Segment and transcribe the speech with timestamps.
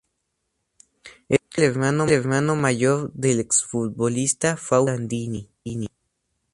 [1.29, 5.47] Era el hermano mayor del exfutbolista Fausto Landini.